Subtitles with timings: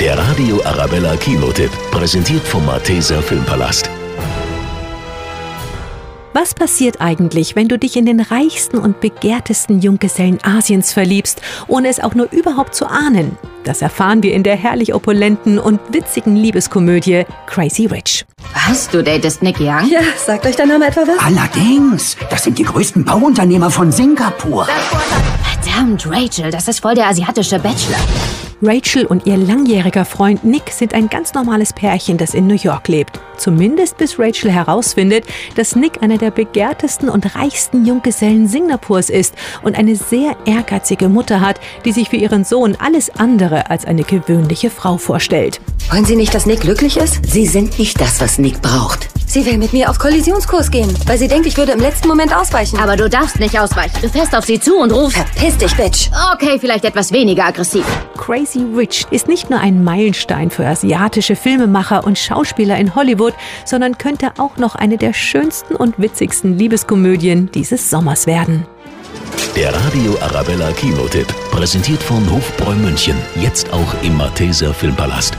[0.00, 3.90] Der Radio Arabella Kinotipp, präsentiert vom Malteser Filmpalast.
[6.32, 11.88] Was passiert eigentlich, wenn du dich in den reichsten und begehrtesten Junggesellen Asiens verliebst, ohne
[11.88, 13.36] es auch nur überhaupt zu ahnen?
[13.64, 18.24] Das erfahren wir in der herrlich opulenten und witzigen Liebeskomödie Crazy Rich.
[18.54, 18.88] Was?
[18.88, 19.86] Du datest Nick Young?
[19.90, 21.22] Ja, sagt euch der Name etwa was?
[21.22, 24.66] Allerdings, das sind die größten Bauunternehmer von Singapur.
[25.62, 27.98] Verdammt, Rachel, das ist voll der asiatische Bachelor.
[28.62, 32.88] Rachel und ihr langjähriger Freund Nick sind ein ganz normales Pärchen, das in New York
[32.88, 33.18] lebt.
[33.36, 35.24] Zumindest bis Rachel herausfindet,
[35.56, 41.40] dass Nick einer der begehrtesten und reichsten Junggesellen Singapurs ist und eine sehr ehrgeizige Mutter
[41.40, 45.60] hat, die sich für ihren Sohn alles andere als eine gewöhnliche Frau vorstellt.
[45.90, 47.20] Wollen Sie nicht, dass Nick glücklich ist?
[47.26, 49.09] Sie sind nicht das, was Nick braucht.
[49.30, 52.34] Sie will mit mir auf Kollisionskurs gehen, weil sie denkt, ich würde im letzten Moment
[52.34, 52.80] ausweichen.
[52.80, 53.94] Aber du darfst nicht ausweichen.
[54.02, 55.18] Du fährst auf sie zu und rufst.
[55.18, 56.10] Verpiss dich, Bitch!
[56.34, 57.86] Okay, vielleicht etwas weniger aggressiv.
[58.18, 63.98] Crazy Rich ist nicht nur ein Meilenstein für asiatische Filmemacher und Schauspieler in Hollywood, sondern
[63.98, 68.66] könnte auch noch eine der schönsten und witzigsten Liebeskomödien dieses Sommers werden.
[69.54, 75.36] Der Radio Arabella Kinotipp, präsentiert von Hofbräu München, jetzt auch im Malteser Filmpalast.